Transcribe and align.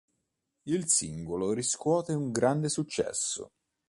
Il 0.65 0.87
singolo 0.87 1.51
riscuote 1.53 2.13
un 2.13 2.31
grande 2.31 2.69
successo. 2.69 3.51